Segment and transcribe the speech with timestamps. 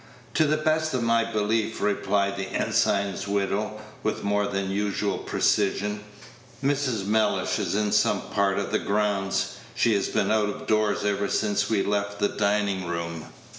[0.33, 6.03] "To the best of my belief," replied the ensign's widow, with more than usual precision,
[6.63, 7.05] "Mrs.
[7.05, 11.27] Mellish is in some part of the grounds; she has been out of doors ever
[11.29, 13.25] since we left the dining room."